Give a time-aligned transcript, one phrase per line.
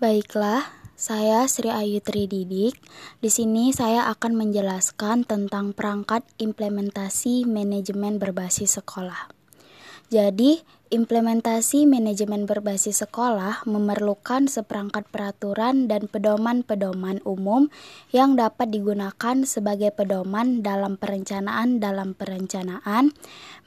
[0.00, 0.64] Baiklah,
[0.96, 2.72] saya Sri Ayu Trididik.
[3.20, 9.28] Di sini saya akan menjelaskan tentang perangkat implementasi manajemen berbasis sekolah.
[10.08, 17.70] Jadi, implementasi manajemen berbasis sekolah memerlukan seperangkat peraturan dan pedoman-pedoman umum
[18.10, 23.14] yang dapat digunakan sebagai pedoman dalam perencanaan dalam perencanaan,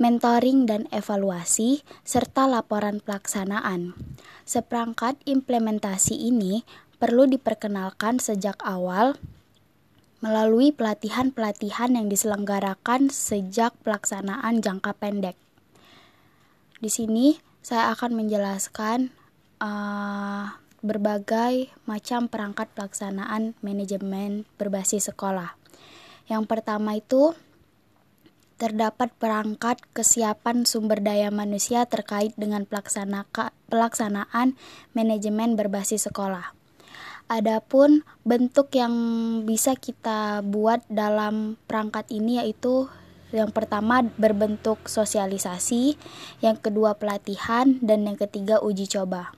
[0.03, 3.95] mentoring dan evaluasi, serta laporan pelaksanaan.
[4.43, 6.67] Seperangkat implementasi ini
[6.99, 9.15] perlu diperkenalkan sejak awal
[10.19, 15.39] melalui pelatihan-pelatihan yang diselenggarakan sejak pelaksanaan jangka pendek.
[16.83, 19.07] Di sini saya akan menjelaskan
[19.63, 20.51] uh,
[20.83, 25.55] berbagai macam perangkat pelaksanaan manajemen berbasis sekolah.
[26.27, 27.31] Yang pertama itu
[28.59, 34.59] terdapat perangkat kesiapan sumber daya manusia terkait dengan pelaksanaan
[34.91, 36.51] manajemen berbasis sekolah.
[37.31, 38.91] Adapun bentuk yang
[39.47, 42.91] bisa kita buat dalam perangkat ini yaitu
[43.33, 45.97] yang pertama berbentuk sosialisasi,
[46.45, 49.33] yang kedua pelatihan, dan yang ketiga uji coba.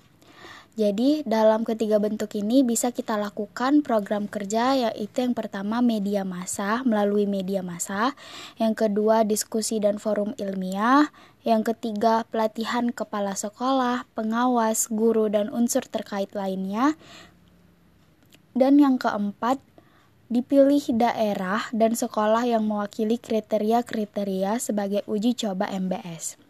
[0.76, 6.84] Jadi, dalam ketiga bentuk ini bisa kita lakukan program kerja yaitu yang pertama media massa
[6.84, 8.12] melalui media massa,
[8.60, 11.16] yang kedua diskusi dan forum ilmiah,
[11.48, 17.00] yang ketiga pelatihan kepala sekolah, pengawas, guru dan unsur terkait lainnya.
[18.52, 19.64] Dan yang keempat,
[20.28, 26.42] dipilih daerah dan sekolah yang mewakili kriteria-kriteria sebagai uji coba MBS.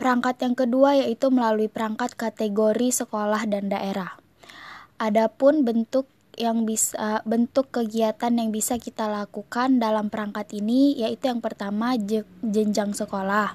[0.00, 4.16] Perangkat yang kedua yaitu melalui perangkat kategori sekolah dan daerah.
[4.96, 6.08] Adapun bentuk
[6.40, 12.00] yang bisa bentuk kegiatan yang bisa kita lakukan dalam perangkat ini yaitu yang pertama
[12.40, 13.52] jenjang sekolah,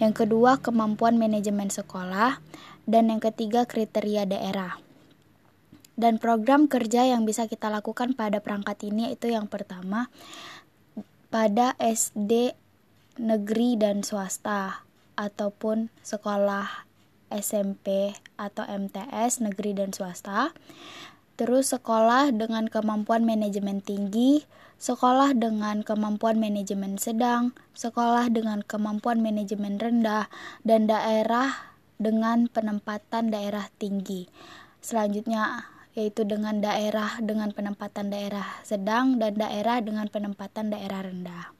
[0.00, 2.40] yang kedua kemampuan manajemen sekolah,
[2.88, 4.80] dan yang ketiga kriteria daerah.
[5.92, 10.08] Dan program kerja yang bisa kita lakukan pada perangkat ini yaitu yang pertama
[11.28, 12.56] pada SD
[13.20, 14.84] negeri dan swasta
[15.16, 16.88] ataupun sekolah
[17.32, 20.52] SMP atau MTS negeri dan swasta.
[21.40, 24.44] Terus sekolah dengan kemampuan manajemen tinggi,
[24.76, 30.28] sekolah dengan kemampuan manajemen sedang, sekolah dengan kemampuan manajemen rendah,
[30.62, 34.28] dan daerah dengan penempatan daerah tinggi.
[34.84, 41.52] Selanjutnya yaitu dengan daerah dengan penempatan daerah sedang dan daerah dengan penempatan daerah rendah.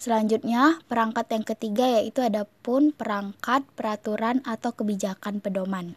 [0.00, 5.92] Selanjutnya, perangkat yang ketiga yaitu ada pun perangkat, peraturan, atau kebijakan pedoman.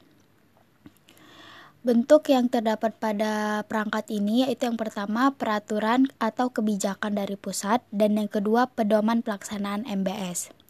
[1.84, 8.16] Bentuk yang terdapat pada perangkat ini yaitu yang pertama peraturan atau kebijakan dari pusat dan
[8.20, 10.62] yang kedua pedoman pelaksanaan MBS.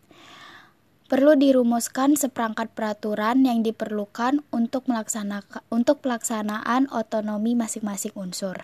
[1.13, 8.57] Perlu dirumuskan seperangkat peraturan yang diperlukan untuk melaksanakan untuk pelaksanaan otonomi masing-masing unsur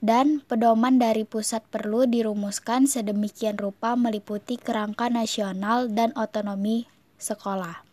[0.00, 6.88] dan pedoman dari pusat perlu dirumuskan sedemikian rupa meliputi kerangka nasional dan otonomi
[7.20, 7.84] sekolah.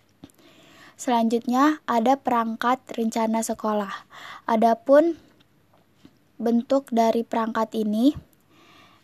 [0.96, 4.08] Selanjutnya ada perangkat rencana sekolah.
[4.48, 5.20] Adapun
[6.40, 8.16] bentuk dari perangkat ini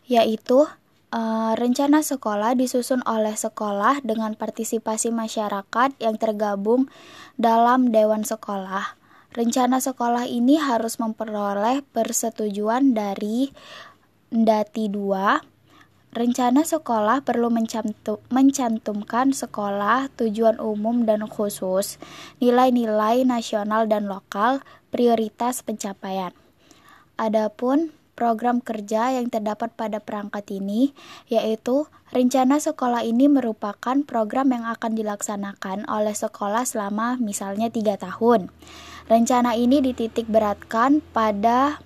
[0.08, 0.64] yaitu
[1.12, 1.22] e,
[1.56, 6.92] rencana sekolah disusun oleh sekolah dengan partisipasi masyarakat yang tergabung
[7.40, 8.98] dalam dewan sekolah
[9.38, 13.54] Rencana sekolah ini harus memperoleh persetujuan dari
[14.34, 16.16] Ndati 2.
[16.18, 17.54] Rencana sekolah perlu
[18.34, 22.02] mencantumkan sekolah, tujuan umum dan khusus,
[22.42, 26.34] nilai-nilai nasional dan lokal, prioritas pencapaian.
[27.22, 30.98] Adapun program kerja yang terdapat pada perangkat ini,
[31.30, 38.50] yaitu rencana sekolah ini merupakan program yang akan dilaksanakan oleh sekolah selama misalnya tiga tahun.
[39.06, 41.78] Rencana ini dititik beratkan pada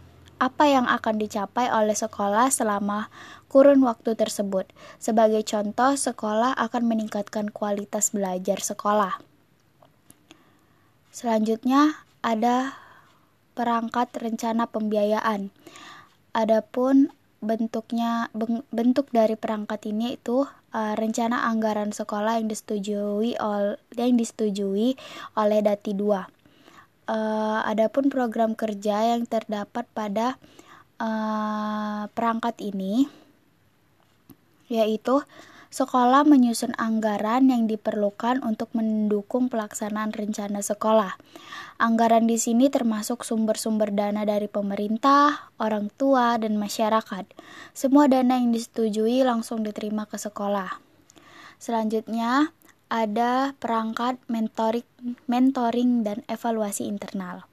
[0.42, 3.14] apa yang akan dicapai oleh sekolah selama
[3.46, 4.66] kurun waktu tersebut.
[4.98, 9.22] Sebagai contoh, sekolah akan meningkatkan kualitas belajar sekolah.
[11.12, 12.80] Selanjutnya ada
[13.54, 15.52] perangkat rencana pembiayaan.
[16.32, 17.12] Adapun
[17.42, 18.30] bentuknya
[18.70, 24.94] bentuk dari perangkat ini itu uh, rencana anggaran sekolah yang disetujui ol, yang disetujui
[25.34, 26.42] oleh Dati 2
[27.12, 30.40] uh, adapun program kerja yang terdapat pada
[31.02, 33.10] uh, perangkat ini
[34.72, 35.20] yaitu
[35.72, 41.16] sekolah menyusun anggaran yang diperlukan untuk mendukung pelaksanaan rencana sekolah.
[41.80, 47.26] Anggaran di sini termasuk sumber-sumber dana dari pemerintah, orang tua, dan masyarakat.
[47.72, 50.78] Semua dana yang disetujui langsung diterima ke sekolah.
[51.58, 52.52] Selanjutnya,
[52.92, 57.48] ada perangkat mentoring, mentoring dan evaluasi internal.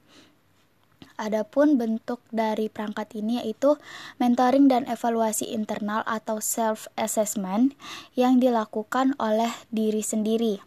[1.19, 3.75] Adapun bentuk dari perangkat ini yaitu
[4.23, 7.75] mentoring dan evaluasi internal atau self assessment
[8.15, 10.63] yang dilakukan oleh diri sendiri.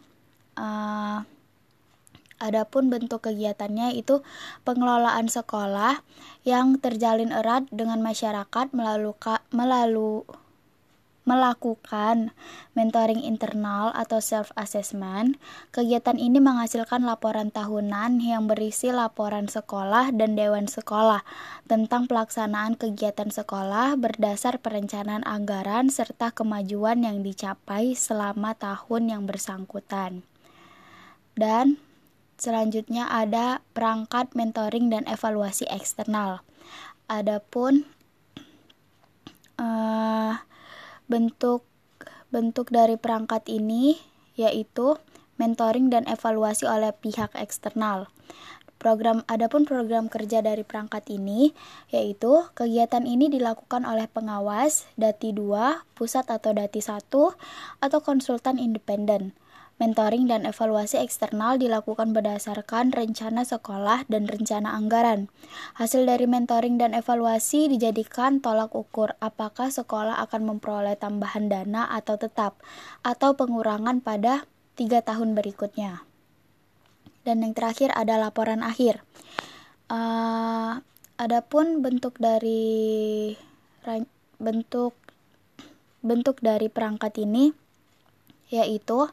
[0.53, 1.25] Uh,
[2.37, 4.21] adapun bentuk kegiatannya itu
[4.61, 6.05] pengelolaan sekolah
[6.45, 9.17] yang terjalin erat dengan masyarakat melalui
[9.49, 10.21] melalui
[11.23, 12.35] melakukan
[12.75, 15.39] mentoring internal atau self assessment.
[15.71, 21.23] Kegiatan ini menghasilkan laporan tahunan yang berisi laporan sekolah dan dewan sekolah
[21.67, 30.27] tentang pelaksanaan kegiatan sekolah berdasar perencanaan anggaran serta kemajuan yang dicapai selama tahun yang bersangkutan.
[31.33, 31.79] Dan
[32.35, 36.43] selanjutnya ada perangkat mentoring dan evaluasi eksternal.
[37.07, 37.87] Adapun
[39.57, 40.39] uh,
[41.13, 41.61] Bentuk
[42.33, 44.01] bentuk dari perangkat ini
[44.33, 44.97] yaitu
[45.37, 48.09] mentoring dan evaluasi oleh pihak eksternal.
[48.81, 51.53] Program adapun program kerja dari perangkat ini
[51.93, 57.05] yaitu kegiatan ini dilakukan oleh pengawas Dati 2, pusat atau Dati 1
[57.77, 59.37] atau konsultan independen
[59.81, 65.33] Mentoring dan evaluasi eksternal dilakukan berdasarkan rencana sekolah dan rencana anggaran.
[65.73, 72.21] Hasil dari mentoring dan evaluasi dijadikan tolak ukur apakah sekolah akan memperoleh tambahan dana atau
[72.21, 72.61] tetap,
[73.01, 74.45] atau pengurangan pada
[74.77, 76.05] tiga tahun berikutnya.
[77.25, 79.01] Dan yang terakhir ada laporan akhir.
[79.89, 80.85] Uh,
[81.17, 83.33] adapun bentuk dari
[84.37, 84.93] bentuk
[86.03, 87.55] bentuk dari perangkat ini
[88.51, 89.07] yaitu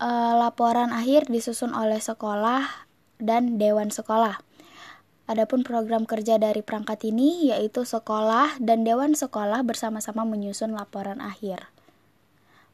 [0.00, 2.88] uh, laporan akhir disusun oleh sekolah
[3.20, 4.40] dan dewan sekolah.
[5.26, 11.66] Adapun program kerja dari perangkat ini yaitu sekolah dan dewan sekolah bersama-sama menyusun laporan akhir.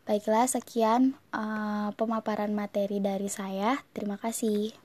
[0.03, 3.81] Baiklah, sekian uh, pemaparan materi dari saya.
[3.95, 4.82] Terima kasih.